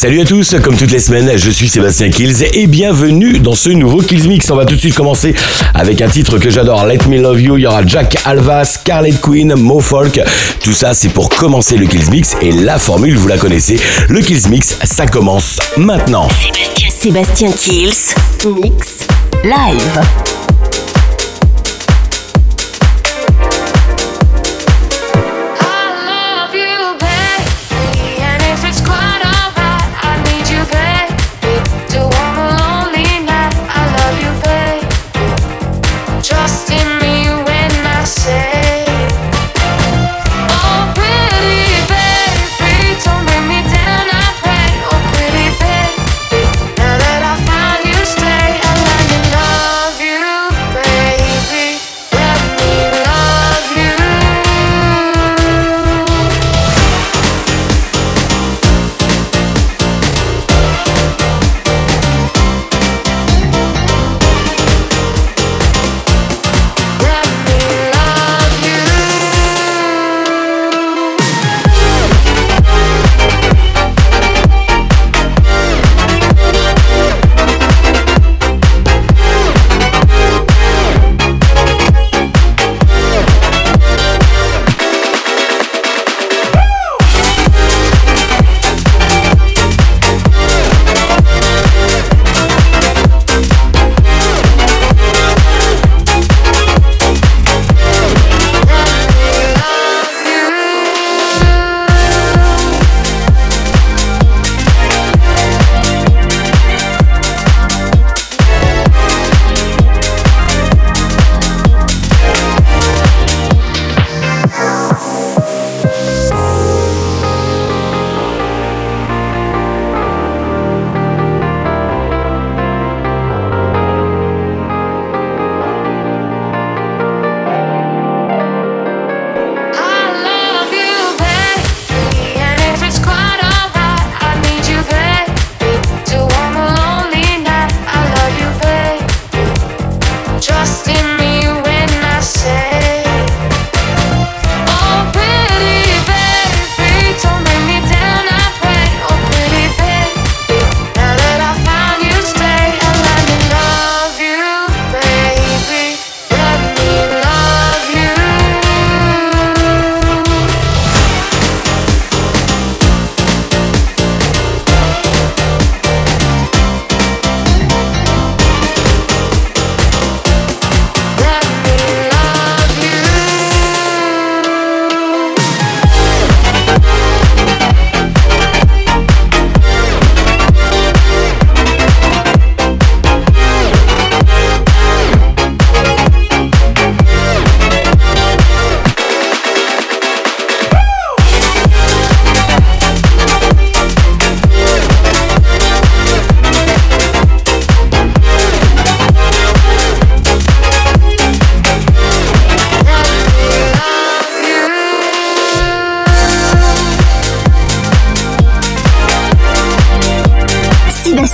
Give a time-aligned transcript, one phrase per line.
[0.00, 3.68] Salut à tous, comme toutes les semaines, je suis Sébastien Kills et bienvenue dans ce
[3.68, 4.50] nouveau Kills Mix.
[4.50, 5.34] On va tout de suite commencer
[5.74, 7.58] avec un titre que j'adore, Let Me Love You.
[7.58, 10.18] Il y aura Jack Alva, Scarlet Queen, Mo Folk.
[10.64, 13.78] Tout ça, c'est pour commencer le Kills Mix et la formule, vous la connaissez.
[14.08, 16.28] Le Kills Mix, ça commence maintenant.
[16.88, 18.14] Sébastien Kills.
[18.46, 19.06] Mix.
[19.44, 20.39] Live.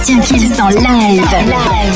[0.07, 1.25] Sébastien Kills en live.
[1.47, 1.96] Live.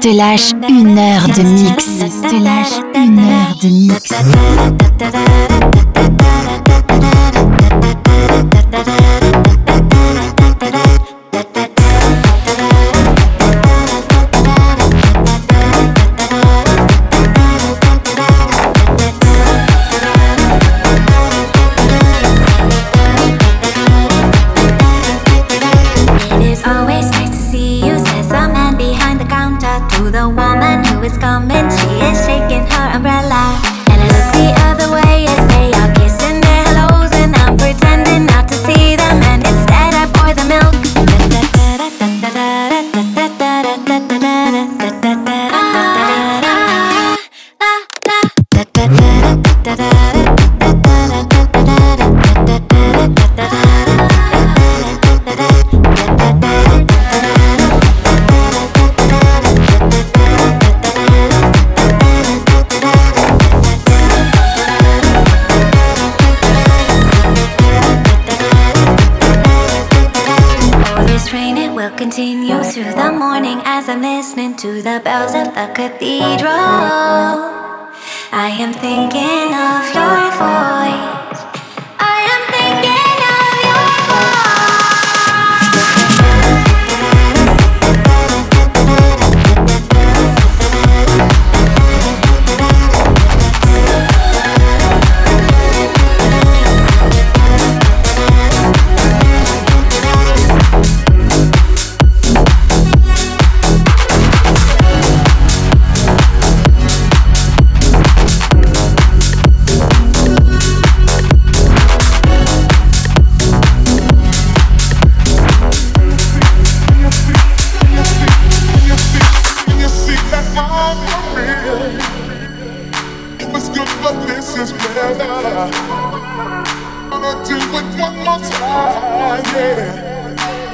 [0.00, 1.84] te lâche une heure de mix.
[2.00, 4.12] Je te lâche une heure de mix.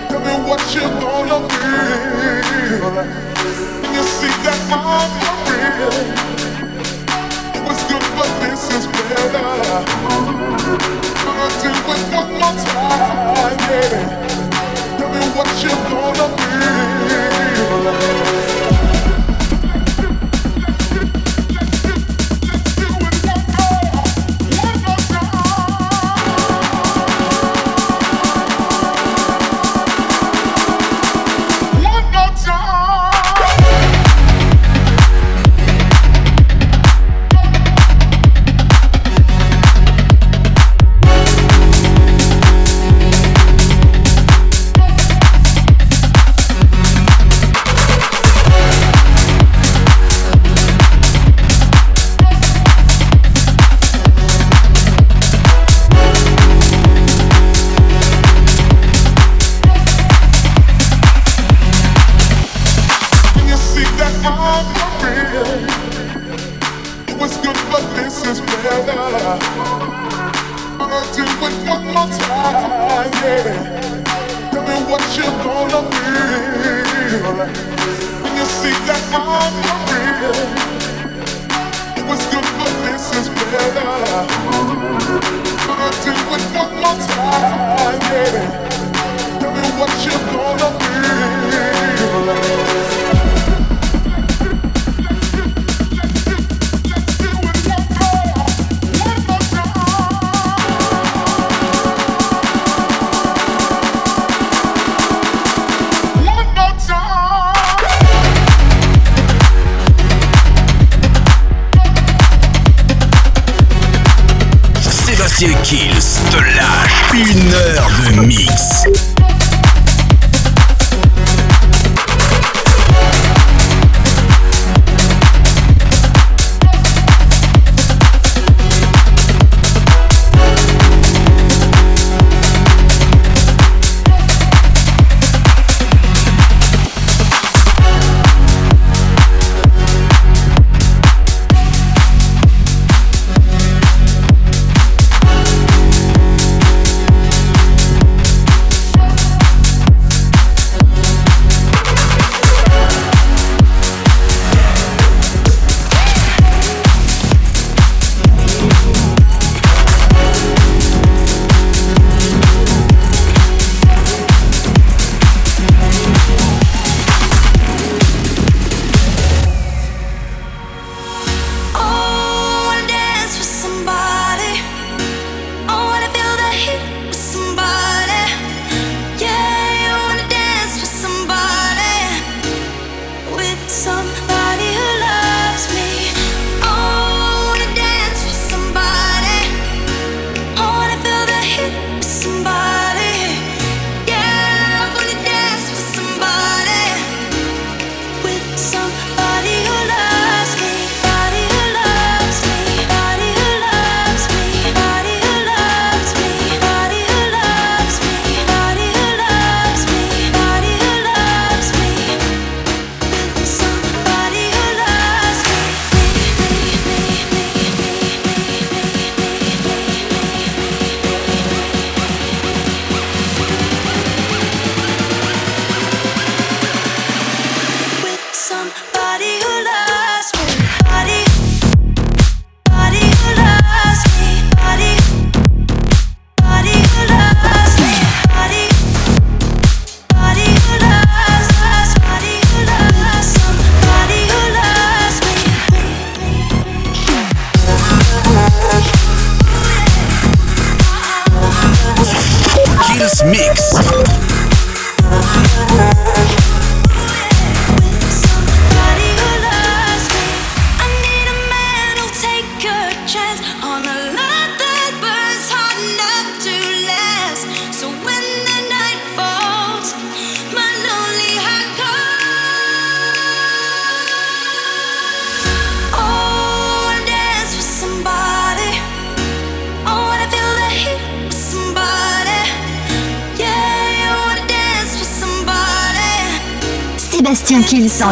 [0.09, 1.39] Tell me what you gonna
[3.95, 5.11] you see that I'm.
[7.57, 9.25] It was good, but this is better.
[11.25, 13.61] Gonna do it one more time.
[14.99, 16.27] Tell me what you gonna
[18.45, 18.56] feel.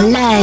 [0.05, 0.34] Kills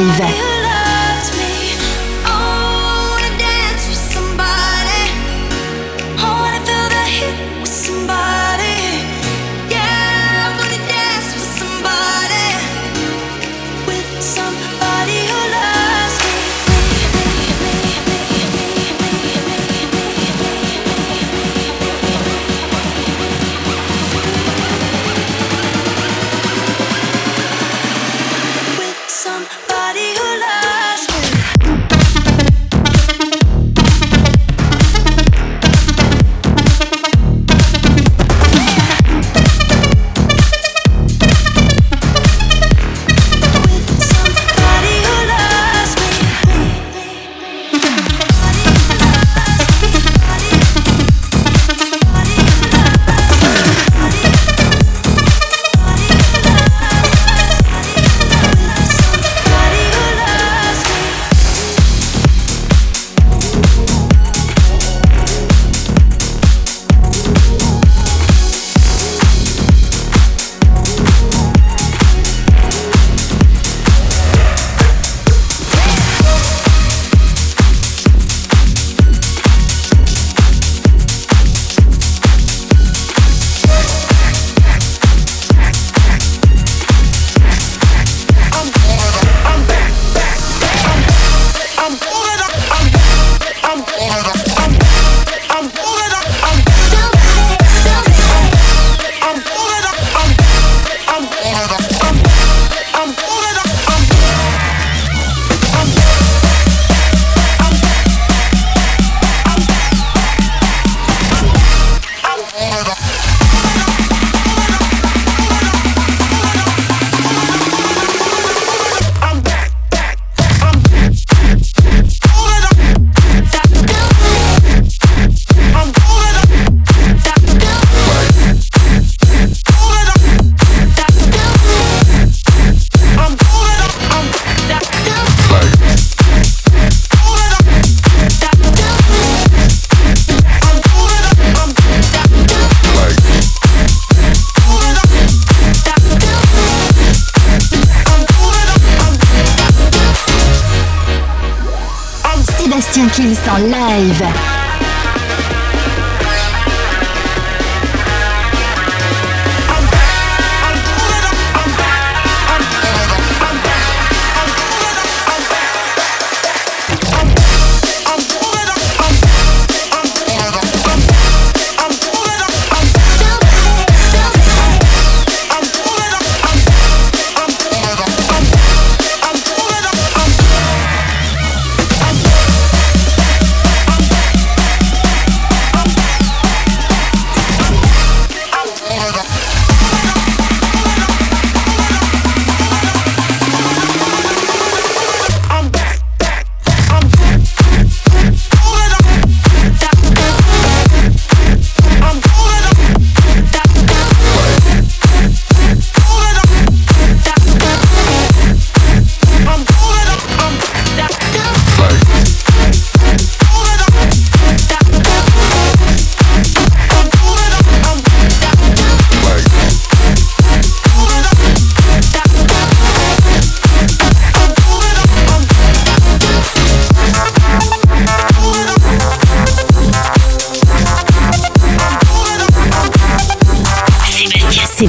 [153.01, 154.60] King Kiss en live.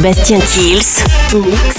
[0.00, 1.76] Sébastien Kills Mix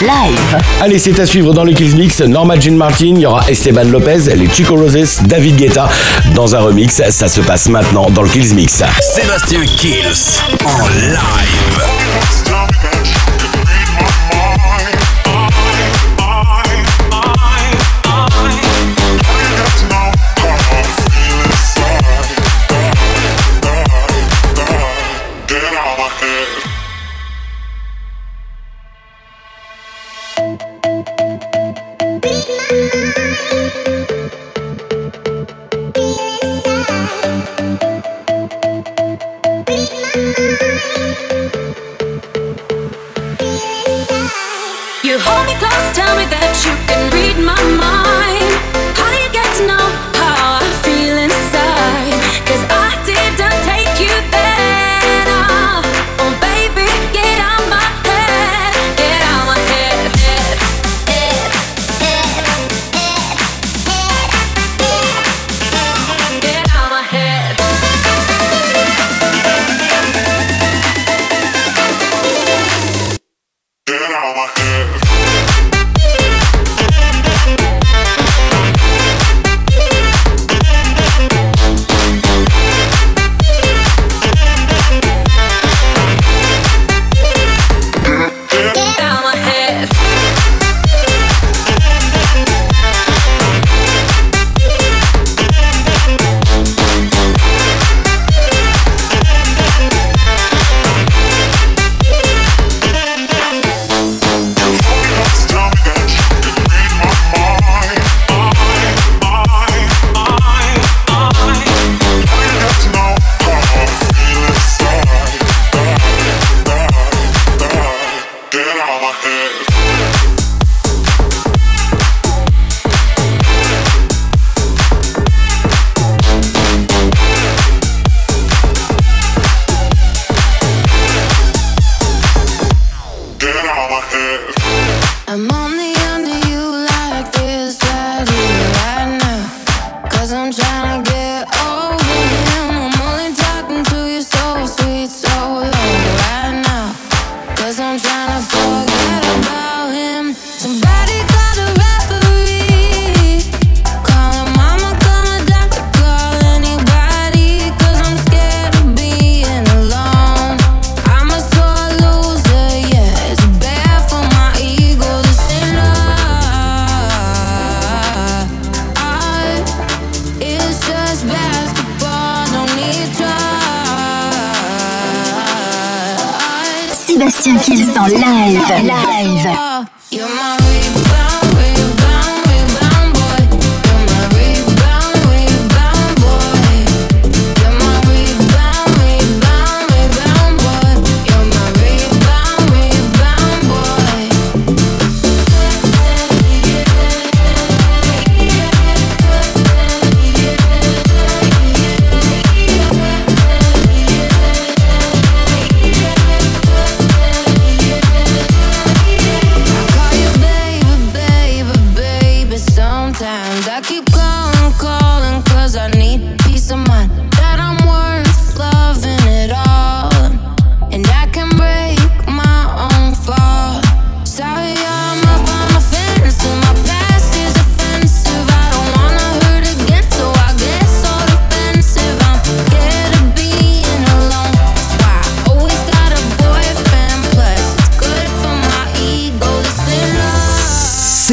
[0.00, 0.58] Live.
[0.80, 2.22] Allez, c'est à suivre dans le Kills Mix.
[2.22, 5.86] Norma Jean Martin, il y aura Esteban Lopez, les Chico Roses, David Guetta
[6.34, 7.02] dans un remix.
[7.10, 8.82] Ça se passe maintenant dans le Kills Mix.
[9.02, 12.47] Sébastien Kills en live.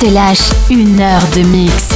[0.00, 1.95] Te lâche une heure de mix.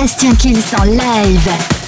[0.00, 1.79] Sébastien Kills en live.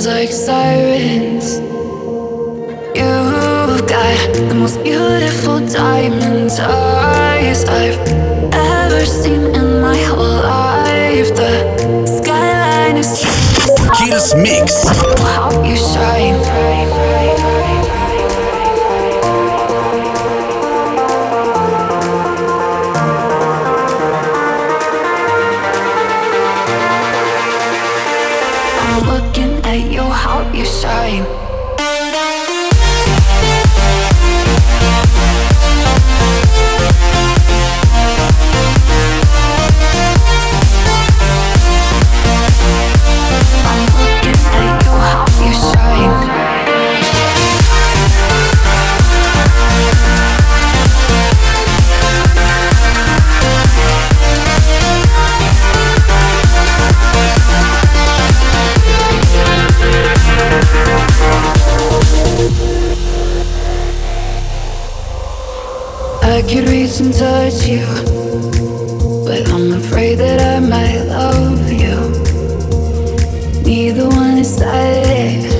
[0.00, 1.58] sounds like sirens.
[2.96, 7.98] You've got the most beautiful diamond eyes I've
[8.54, 11.34] ever seen in my whole life.
[11.34, 13.20] The skyline is.
[13.98, 14.88] Kills Mix.
[14.88, 16.69] How you shine.
[67.66, 67.84] you,
[69.24, 71.98] but I'm afraid that I might love you.
[73.64, 75.50] Neither one is decided,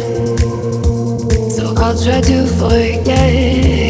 [1.51, 3.90] so I'll try to forget.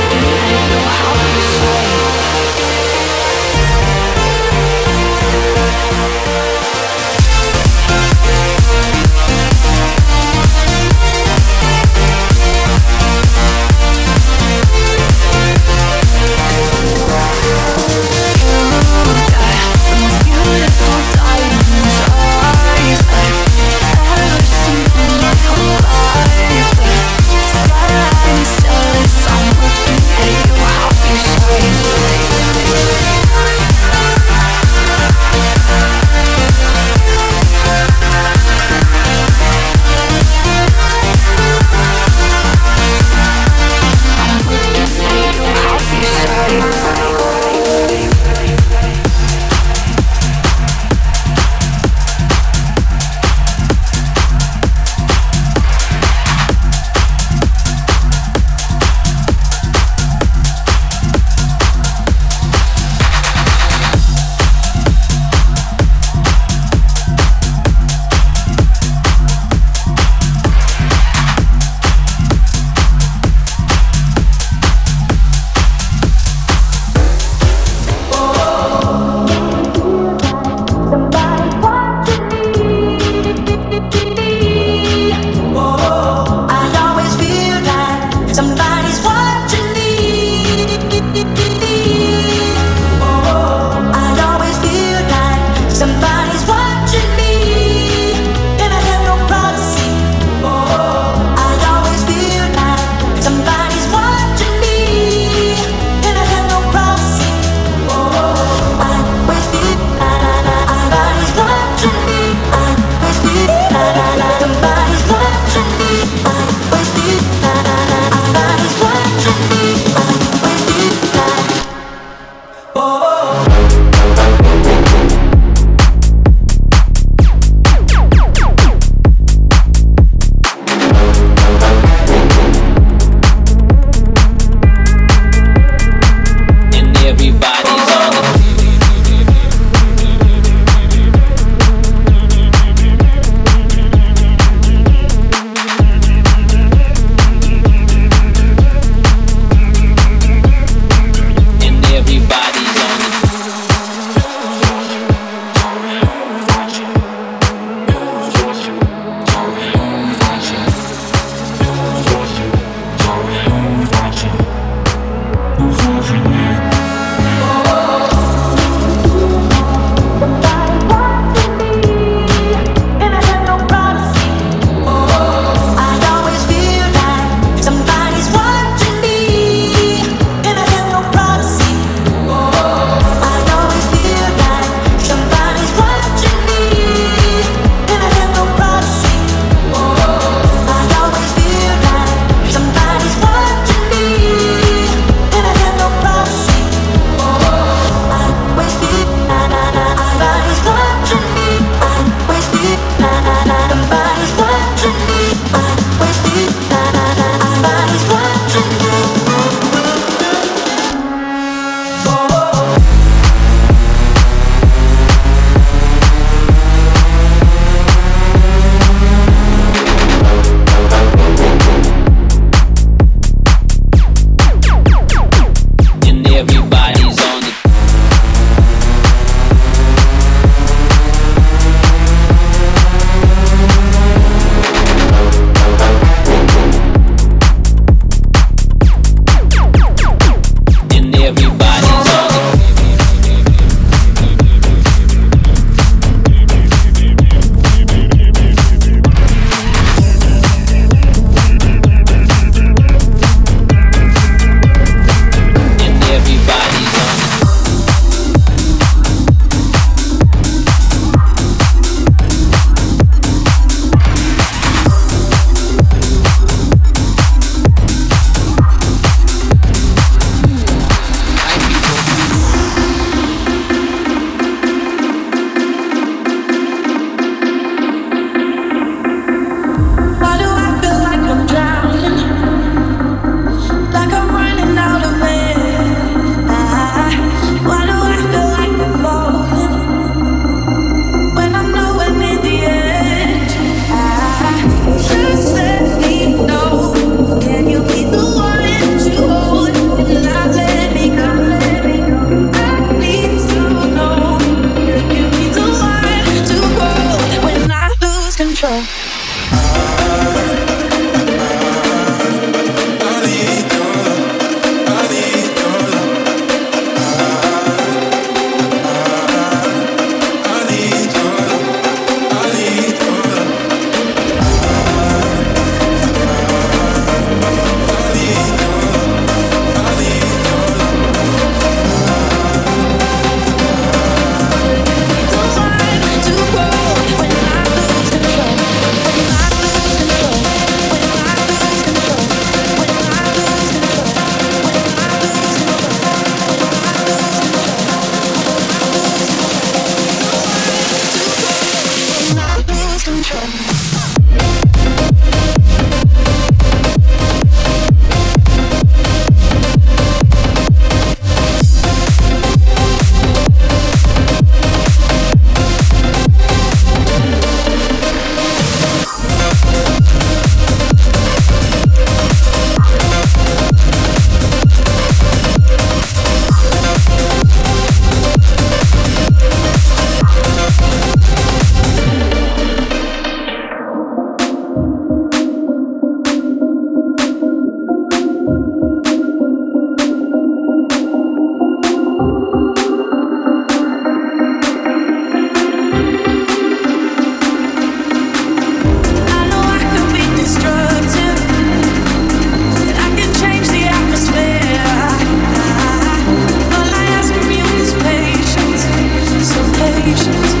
[410.27, 410.60] emotions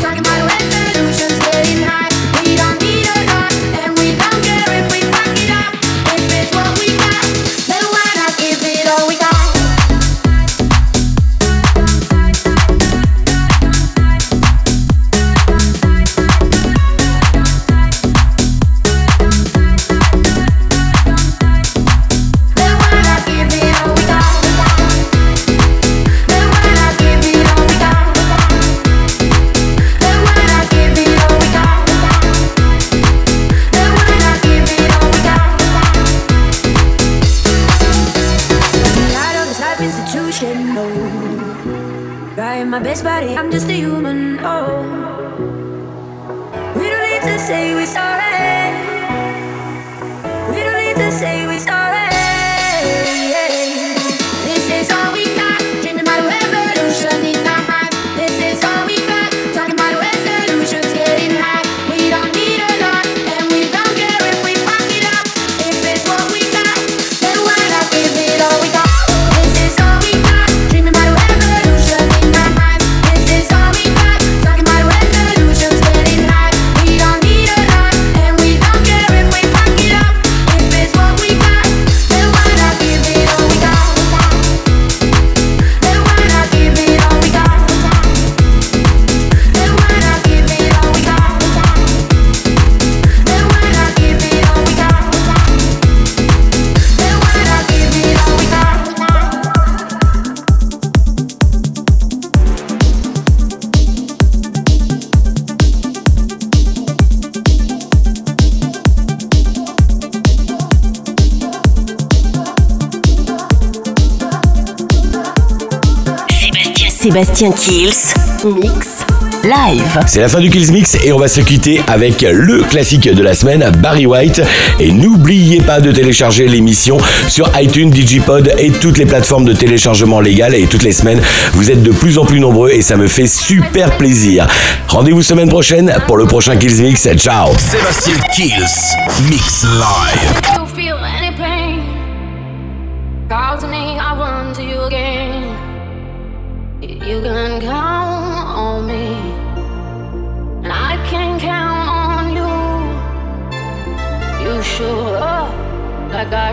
[117.11, 118.13] Sébastien Kills,
[118.45, 119.03] mix
[119.43, 119.99] live.
[120.07, 123.21] C'est la fin du Kills Mix et on va se quitter avec le classique de
[123.21, 124.41] la semaine, Barry White.
[124.79, 130.21] Et n'oubliez pas de télécharger l'émission sur iTunes, Digipod et toutes les plateformes de téléchargement
[130.21, 130.55] légal.
[130.55, 133.27] Et toutes les semaines, vous êtes de plus en plus nombreux et ça me fait
[133.27, 134.47] super plaisir.
[134.87, 137.09] Rendez-vous semaine prochaine pour le prochain Kills Mix.
[137.17, 137.49] Ciao.
[137.57, 138.95] Sébastien Kills
[139.29, 140.50] Mix Live.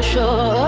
[0.01, 0.68] special.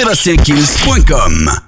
[0.00, 1.60] sébastienkills.com.